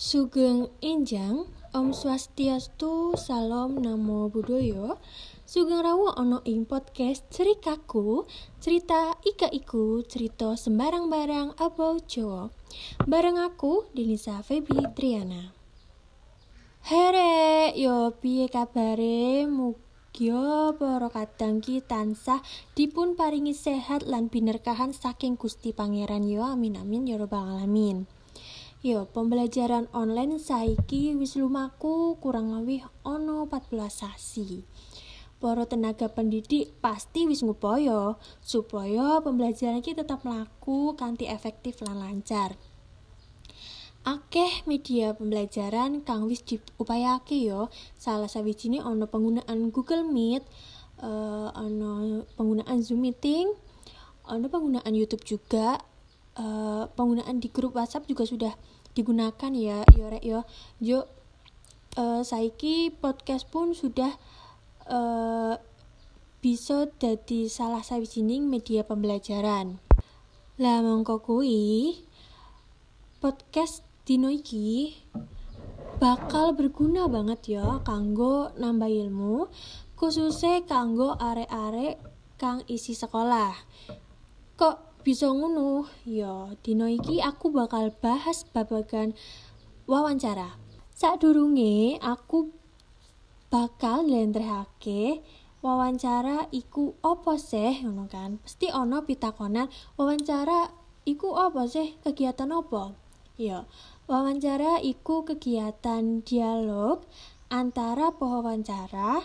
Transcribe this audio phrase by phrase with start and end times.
[0.00, 1.44] Sugeng Enjang,
[1.76, 4.96] Om Swastiastu, Salam Namo Buddhaya.
[5.44, 8.24] Sugeng rawuh ana ing podcast Cerikaku,
[8.64, 12.48] cerita ika iku, cerita sembarang barang about Jawa.
[13.04, 15.52] Bareng aku, Denisa Febi Triana.
[16.88, 19.44] Here, yo piye kabare?
[19.44, 22.40] Mugia para kadang ki tansah
[22.72, 28.08] dipun paringi sehat lan binerkahan saking Gusti Pangeran yo amin amin ya rabbal alamin.
[28.80, 34.64] Yo, pembelajaran online saiki wis lumaku kurang lebih ono 14 sasi.
[35.36, 42.56] Para tenaga pendidik pasti wis ngupaya supaya pembelajaran kita tetap melaku kanthi efektif lan lancar.
[44.00, 47.68] Akeh media pembelajaran kang wis diupayake yo.
[48.00, 50.40] Salah sawijine ono penggunaan Google Meet,
[51.04, 53.52] uh, ono penggunaan Zoom meeting,
[54.24, 55.84] ono penggunaan YouTube juga,
[56.40, 58.56] uh, penggunaan di grup WhatsApp juga sudah
[58.94, 60.46] digunakan ya yo rek yo.
[60.82, 61.06] Yo
[61.96, 64.14] uh, saiki podcast pun sudah
[64.90, 65.54] uh,
[66.40, 69.76] bisa jadi salah sawijining media pembelajaran.
[70.60, 72.00] Lah mongko kuwi
[73.20, 74.96] podcast dino iki
[76.00, 79.52] bakal berguna banget ya kanggo nambah ilmu
[80.00, 82.00] khususnya kanggo arek-arek
[82.40, 83.52] kang isi sekolah.
[84.56, 85.88] Kok bisa ngono.
[86.04, 89.16] Ya dino iki aku bakal bahas babagan
[89.88, 90.60] wawancara.
[90.92, 92.52] Sadurunge aku
[93.48, 95.24] bakal njlentrehake
[95.64, 97.82] wawancara iku opo sih?
[97.84, 98.38] Ngono kan?
[98.44, 99.72] Pasti ono pitakonan.
[99.96, 100.70] Wawancara
[101.08, 101.96] iku opo sih?
[102.04, 103.64] Kegiatan opo ya
[104.04, 107.00] wawancara iku kegiatan dialog
[107.48, 109.24] antara pewawancara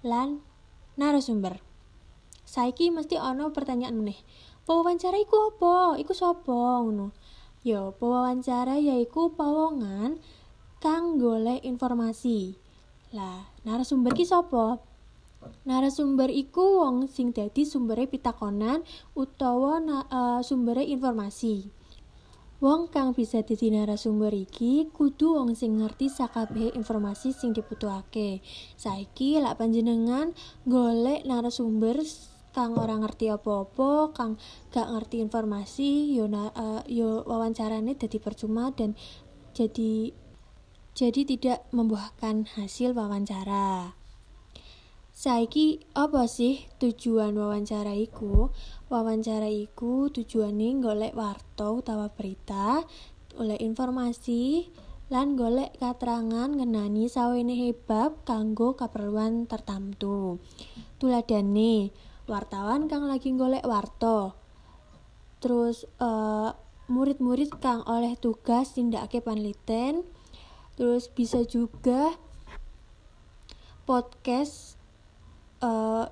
[0.00, 0.40] lan
[0.96, 1.60] narasumber.
[2.48, 4.16] Saiki mesti ono pertanyaan meneh
[4.70, 5.98] Pewawancara iku apa?
[5.98, 7.10] Iku sapa ngono?
[7.66, 10.22] Ya, pewawancara yaiku pawongan
[10.78, 12.54] kang golek informasi.
[13.10, 14.78] Lah, narasumber ki sapa?
[15.66, 18.86] Narasumber iku wong sing dadi sumbere pitakonan
[19.18, 21.66] utawa uh, sumbere informasi.
[22.62, 28.38] Wong kang bisa dadi narasumber iki kudu wong sing ngerti sakabeh informasi sing dibutuhake.
[28.78, 30.30] Saiki lak panjenengan
[30.62, 32.06] golek narasumber
[32.50, 34.34] kang ora ngerti apa-apa, kang
[34.74, 38.98] gak ngerti informasi, yo uh, yo wawancarane jadi percuma dan
[39.54, 40.10] jadi
[40.94, 43.94] jadi tidak membuahkan hasil wawancara.
[45.20, 48.50] Saiki apa sih tujuan wawancara iku?
[48.88, 52.82] Wawancara iku tujuane golek warta utawa berita,
[53.36, 54.72] oleh informasi,
[55.12, 60.40] lan golek katerangan ngenani sawene hebab kanggo keperluan tertentu.
[60.96, 61.90] Tuladane,
[62.30, 64.38] wartawan kang lagi golek warto
[65.40, 66.52] terus uh,
[66.90, 70.02] murid-murid kang oleh tugas tindakake panliten.
[70.74, 72.18] Terus bisa juga
[73.86, 74.76] podcast
[75.62, 76.10] uh,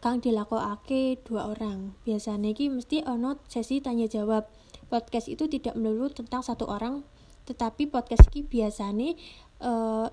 [0.00, 1.92] kang dilakokake dua orang.
[2.06, 4.48] Biasanya ki mesti ono sesi tanya jawab.
[4.86, 7.06] Podcast itu tidak melulu tentang satu orang
[7.50, 9.18] tetapi podcast ki biasanya
[9.62, 10.06] uh,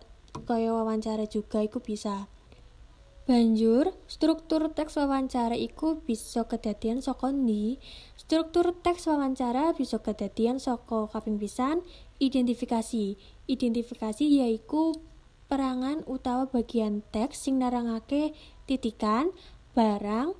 [0.49, 2.25] kaya wawancara juga itu bisa
[3.27, 7.75] Banjur, struktur teks wawancara iku bisa kedadian saka ndi?
[8.15, 11.83] Struktur teks wawancara bisa kedadian saka kaping pisan
[12.23, 13.19] identifikasi.
[13.51, 14.95] Identifikasi yaiku
[15.51, 18.31] perangan utawa bagian teks sing narangake
[18.63, 19.35] titikan,
[19.75, 20.31] barang,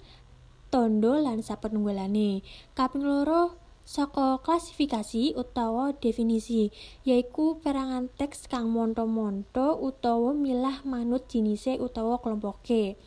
[0.72, 2.40] tondo lan sapanunggalane.
[2.72, 6.76] Kaping loro saka klasifikasi utawa definisi
[7.08, 13.00] yaiku perangan teks kang monto-monto utawa milah manut jinise utawa kelompoke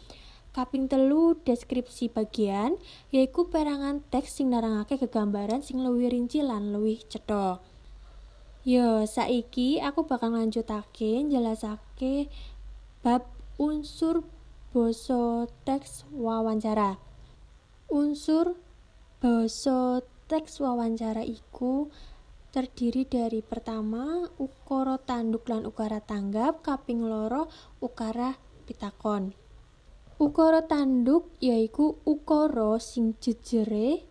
[0.57, 2.81] kaping telu deskripsi bagian
[3.13, 7.61] yaiku perangan teks sing narangake kegambaran sing luwih rinci lan luwih cetha
[8.61, 12.29] Yo, saiki aku bakal lanjutake jelasake
[13.01, 13.25] bab
[13.57, 14.21] unsur
[14.77, 17.01] basa teks wawancara.
[17.89, 18.61] Unsur
[19.25, 21.91] basa teks wawancara iku
[22.55, 27.51] terdiri dari pertama ukara tanduk lan ukara tanggap kaping loro
[27.83, 29.35] ukara pitakon.
[30.23, 34.07] Ukara tanduk yaiku ukara sing jejere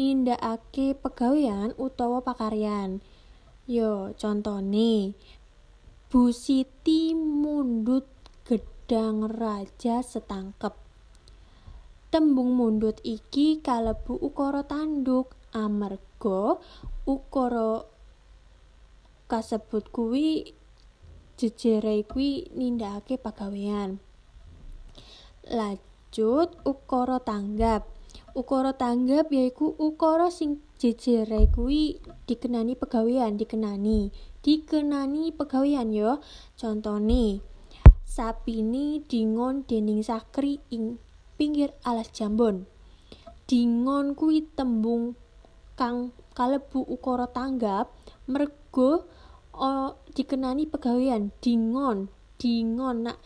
[0.00, 3.04] nindakake pegawean utawa pakaryan.
[3.68, 5.12] Yo contone
[6.08, 8.08] Bu Siti mundut
[8.48, 10.72] gedang raja setangkep.
[12.08, 16.58] Tembung mundut iki kalebu ukara tanduk amarga
[17.06, 17.82] ukara
[19.30, 20.54] kasebut kuwi
[21.38, 24.02] jejere kuwi nindakake pagawean.
[25.48, 27.88] Lanjut ukara tanggap.
[28.36, 36.22] Ukara tanggap yaiku ukara sing jejere kuwi dikenani pegawean dikenani dikenani pegawean yo
[36.56, 37.44] contone
[38.06, 40.98] sapini dingon dening sakri ing
[41.38, 42.68] pinggir alas jambon.
[43.48, 45.18] Dingon kuwi tembung
[45.80, 47.88] kang kalebu ukara tanggap
[48.28, 49.08] mergo
[49.56, 53.16] o, dikenani pegawean dingon dingon nak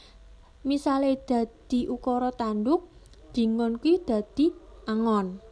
[0.62, 2.87] misale dadi ukara tanduk
[3.35, 4.55] dingon kuwi dadi
[4.87, 5.43] angon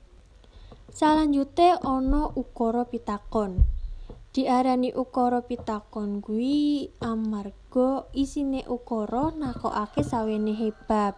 [0.93, 3.65] Salanjute ana ukara pitakon.
[4.37, 11.17] Diarani ukara pitakon kuwi amarga isine ukara nakokake sawene hebab.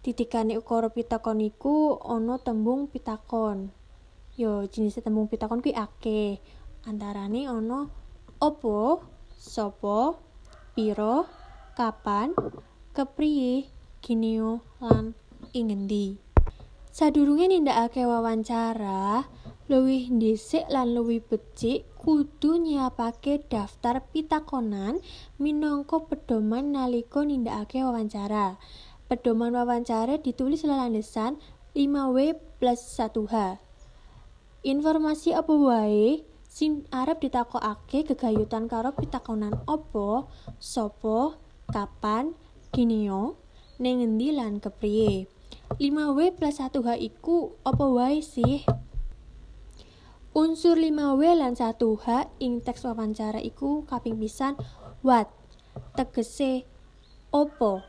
[0.00, 3.76] Titikane ukara pitakon iku ana tembung pitakon.
[4.38, 6.38] Yo jenis tembung pitakon kuwi akeh.
[6.86, 7.90] Antarane ana
[8.38, 9.02] opo,
[9.34, 10.14] sopo,
[10.78, 11.26] piro,
[11.74, 12.38] kapan,
[12.94, 13.66] kepriye,
[13.98, 15.18] gineo lan
[15.50, 16.22] ing ngendi.
[16.94, 19.26] Sadurunge nindakake wawancara,
[19.66, 25.02] luwih dhisik lan luwih becik kudu nyiapake daftar pitakonan
[25.42, 28.54] minangka pedoman nalika nindakake wawancara.
[29.10, 31.42] Pedoman wawancara ditulis lelandesan
[31.74, 33.66] 5W plus 1H.
[34.66, 36.26] Informasi apa wae?
[36.50, 40.26] Sing arep ditakokake gegayutan karo pitakonan opo,
[40.58, 41.38] sopo,
[41.70, 42.34] kapan,
[42.74, 43.38] gineo,
[43.78, 45.30] ning ngendi lan kepriye.
[45.78, 48.66] 5W plus 1H iku apa wae sih?
[50.34, 54.58] Unsur 5W lan 1H ing teks wawancara iku kaping pisan.
[55.06, 55.30] What
[55.94, 56.66] tegese
[57.30, 57.86] opo?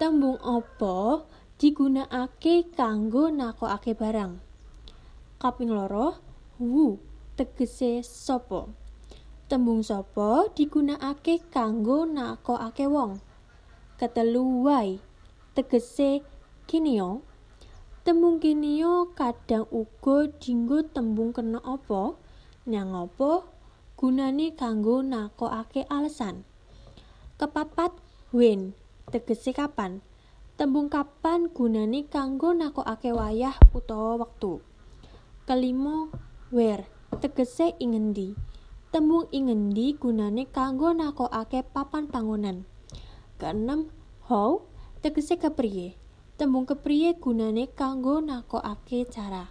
[0.00, 1.28] Tembung opo
[1.60, 4.51] digunakake kanggo nakokake barang
[5.42, 6.22] kaping loro
[6.62, 7.02] who
[7.34, 8.70] tegese sopo
[9.50, 13.18] tembung sopo digunakake kanggo nakokake wong?
[13.98, 15.02] Ketelu why
[15.58, 16.22] tegese
[16.70, 17.26] kinio.
[18.06, 22.14] Tembung kinio kadang uga dinggo tembung kena apa?
[22.70, 23.42] Nyang apa?
[23.98, 26.46] Gunane kanggo nakokake alasan.
[27.36, 27.92] Kepapat
[28.30, 28.78] when
[29.10, 30.06] tegese kapan?
[30.54, 34.62] Tembung kapan gunane kanggo nakokake wayah utawa wektu
[35.42, 36.06] kelima
[36.54, 36.86] where
[37.18, 38.38] tegese ing ngendi?
[38.94, 42.62] Tembung ing ngendi gunane kanggo nakokake papan panggonan
[43.42, 43.90] keenem
[44.30, 44.62] how
[45.02, 45.98] tegese kepriye?
[46.38, 49.50] Tembung kepriye gunane kanggo nakokake cara?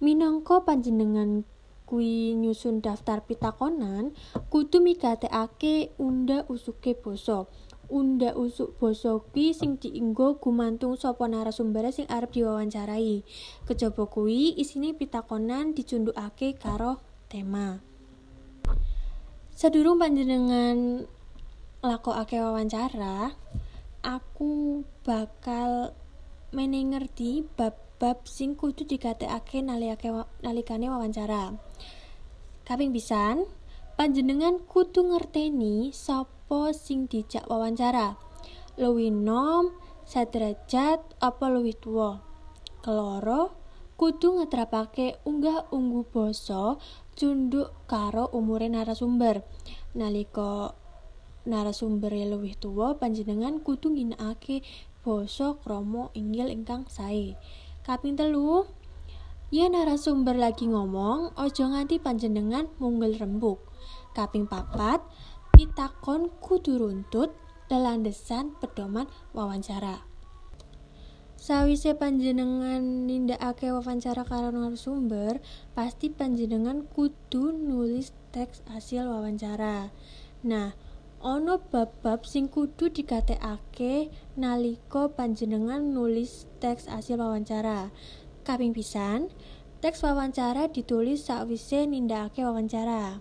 [0.00, 1.44] Minangka panjenengan
[1.84, 4.16] kuwi nyusun daftar pitakonan
[4.48, 7.44] kudu migatekake unda usuke basa
[7.88, 13.24] unda usuk basa kuwi sing dienggo gumantung sapa narasumber sing arep diwawancarai
[13.64, 17.00] kejaba kuwi isine pitakonan dicundukake karo
[17.32, 17.80] tema
[19.56, 21.08] sadurung panjenengan
[21.84, 23.32] lakokake wawancara
[24.04, 25.92] aku bakal
[26.48, 31.52] meneng ngerti bab-bab sing kudu digatekake nalikane wawancara.
[32.64, 33.44] Kaping pisan,
[33.98, 38.14] panjenengan kudu ngerteni sapa sing dijak wawancara.
[38.78, 39.74] Luwih nom,
[40.06, 42.22] saderajat apa luwih tuwa.
[42.78, 43.58] Keloro,
[43.98, 46.78] kudu ngetrapake unggah-ungguh basa
[47.18, 49.42] cunduk karo umure narasumber.
[49.98, 50.78] Nalika
[51.42, 54.62] narasumber luwih tuwa panjenengan kudu ngginakake
[55.02, 57.34] basa krama inggil ingkang sae
[57.82, 58.68] kaping telu
[59.48, 63.64] yen narasumber lagi ngomong aja nganti panjenengan munggel rembuk
[64.12, 65.00] kaping papat
[65.56, 67.32] pitakon kudu runtut
[68.04, 70.04] desan pedoman wawancara
[71.38, 75.38] Sawise panjenengan nindakake wawancara karo narasumber,
[75.70, 79.94] pasti panjenengan kudu nulis teks hasil wawancara.
[80.42, 80.74] Nah,
[81.22, 87.94] ana bab-bab sing kudu digatekake nalika panjenengan nulis teks hasil wawancara.
[88.48, 89.28] Kaping pisan,
[89.84, 93.20] teks wawancara ditulis sakwise nindakake wawancara.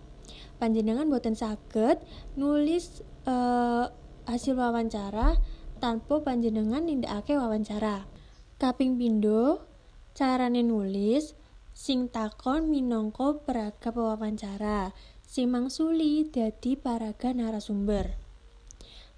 [0.56, 2.00] Panjenengan boten saged
[2.40, 3.92] nulis uh,
[4.24, 5.36] hasil wawancara
[5.84, 8.08] tanpa panjenengan nindakake wawancara.
[8.56, 9.68] Kaping pindho,
[10.16, 11.36] carane nulis
[11.76, 14.96] sing takon minangka peragam wawancara.
[15.28, 18.16] sing mangsuli dadi paraga narasumber.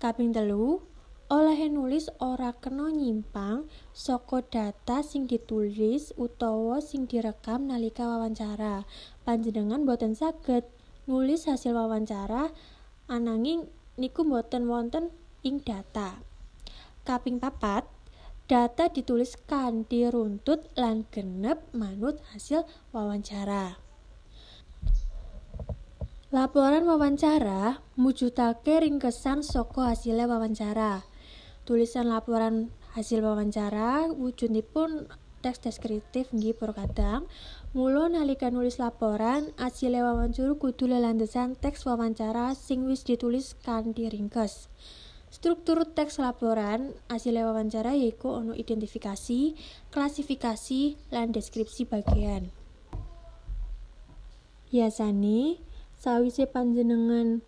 [0.02, 0.82] Kaping telu,
[1.30, 8.90] oleh nulis ora kena nyimpang saka data sing ditulis utawa sing direkam nalika wawancara.
[9.30, 10.66] Panjenengan boten saged
[11.06, 12.50] nulis hasil wawancara
[13.06, 13.70] ananging
[14.02, 15.14] niku boten wonten
[15.46, 16.18] ing data.
[17.06, 17.86] Kaping papat,
[18.50, 23.78] data ditulis kanthi runtut lan genep manut hasil wawancara.
[26.34, 31.09] Laporan wawancara mujudake ringkesan saka hasilnya wawancara.
[31.70, 35.06] Tulisan laporan hasil wawancara wujudipun
[35.46, 37.30] teks deskriptif nggih kadang
[37.78, 44.66] Mula nalika nulis laporan, hasil wawancara kudu lelandesan teks wawancara sing wis ditulis kanthi ringkes.
[45.30, 49.54] Struktur teks laporan hasil wawancara yaiku ono identifikasi,
[49.94, 52.50] klasifikasi, lan deskripsi bagian.
[54.74, 55.62] Biasane
[55.94, 57.46] sawise panjenengan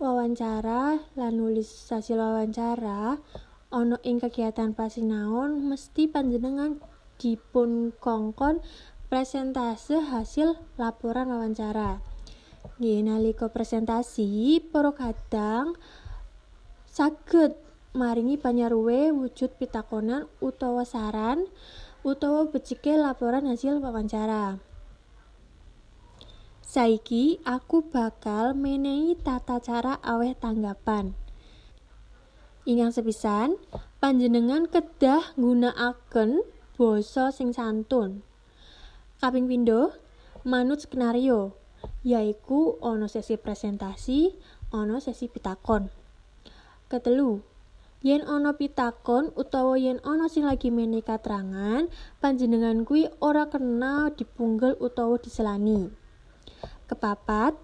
[0.00, 3.20] wawancara lan nulis hasil wawancara
[3.68, 6.80] ono ing kegiatan pasinaon mesti panjenengan
[7.20, 8.64] dipun kongkon
[9.12, 12.00] presentase hasil laporan wawancara.
[12.80, 15.76] Nggih nalika presentasi para kadang
[16.88, 17.60] saged
[17.92, 21.44] maringi panyaruwe wujud pitakonan utawa saran
[22.00, 24.69] utawa becike laporan hasil wawancara.
[26.70, 31.18] Saiki aku bakal menehi tata cara aweh tanggapan.
[32.62, 33.58] Ingang sepisan,
[33.98, 36.46] panjenengan kedah nggunakaken
[36.78, 38.22] basa sing santun.
[39.18, 39.90] Kaping pindho,
[40.46, 41.58] manut skenario,
[42.06, 44.38] yaiku ana sesi presentasi,
[44.70, 45.90] ana sesi pitakon.
[46.86, 47.42] Ketelu,
[47.98, 51.90] yen ana pitakon utawa yen ana sing lagi menehi katrangan,
[52.22, 55.98] panjenengan kuwi ora kena dipunggal utawa diselani.
[56.90, 57.54] Kepapat,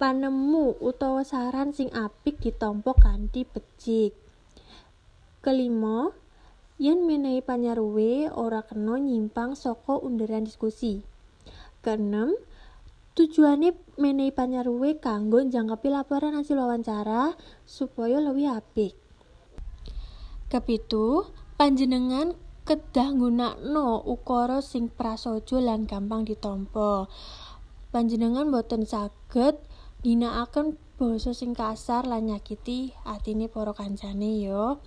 [0.00, 4.16] panemu utawa saran sing apik ditampa kanthi becik.
[5.44, 6.08] Kelima,
[6.80, 11.04] yen menehi panyaruwe ora kena nyimpang saka underan diskusi.
[11.84, 12.32] Keenem,
[13.12, 17.36] tujuane menehi panyaruwe kanggo njangkepi laporan hasil wawancara
[17.68, 18.96] supaya luwih apik.
[20.48, 21.28] Kepitu,
[21.60, 22.32] panjenengan
[22.64, 27.10] kedah nggunakno ukara sing prasaja lan gampang ditampa.
[27.92, 29.60] Panjenengan boten saged
[30.00, 34.80] ginakaken basa sing kasar lan nyakiti atine para kancane ya.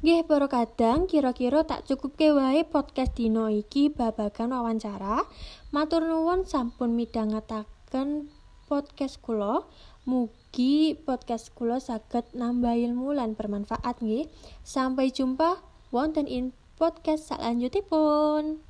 [0.00, 5.22] Nggih para kadang kira-kira tak cukupke wae podcast dino iki babagan wawancara.
[5.68, 8.32] Matur nuwun sampun midhangetaken
[8.64, 9.68] podcast kula.
[10.08, 14.32] Mugi podcast kula saged nambah ilmu lan bermanfaat nggih.
[14.64, 15.60] Sampai jumpa
[15.92, 18.64] wonten in podcast salanjutipun.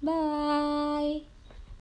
[0.00, 1.33] Bye.